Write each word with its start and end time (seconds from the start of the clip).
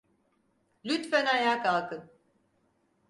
Lütfen 0.85 1.25
ayağa 1.25 1.63
kalkın. 1.63 2.03